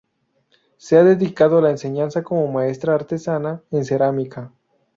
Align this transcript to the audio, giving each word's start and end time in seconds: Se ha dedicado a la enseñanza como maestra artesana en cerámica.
Se 0.77 0.97
ha 0.97 1.03
dedicado 1.03 1.59
a 1.59 1.61
la 1.61 1.69
enseñanza 1.69 2.23
como 2.23 2.51
maestra 2.51 2.95
artesana 2.95 3.61
en 3.69 3.85
cerámica. 3.85 4.51